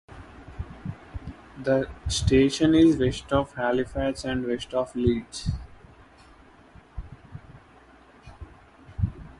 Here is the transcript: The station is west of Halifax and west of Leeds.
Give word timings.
The 1.63 1.87
station 2.07 2.73
is 2.73 2.97
west 2.97 3.31
of 3.31 3.53
Halifax 3.53 4.25
and 4.25 4.43
west 4.47 4.73
of 4.73 4.95
Leeds. 4.95 5.51